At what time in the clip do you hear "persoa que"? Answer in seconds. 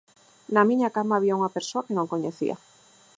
1.55-1.95